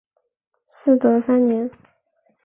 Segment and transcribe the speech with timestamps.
[0.67, 1.69] 嗣德三年。